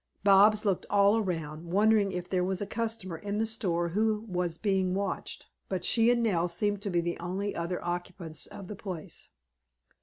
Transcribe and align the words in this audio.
Bobs 0.23 0.65
looked 0.65 0.87
all 0.89 1.15
around, 1.17 1.65
wondering 1.69 2.11
if 2.11 2.27
there 2.27 2.43
was 2.43 2.59
a 2.59 2.65
customer 2.65 3.17
in 3.19 3.37
the 3.37 3.45
store 3.45 3.89
who 3.89 4.25
was 4.27 4.57
being 4.57 4.95
watched, 4.95 5.45
but 5.69 5.85
she 5.85 6.09
and 6.09 6.23
Nell 6.23 6.47
seemed 6.47 6.81
to 6.81 6.89
be 6.89 7.01
the 7.01 7.19
only 7.19 7.55
other 7.55 7.79
occupants 7.85 8.47
of 8.47 8.67
the 8.67 8.75
place. 8.75 9.29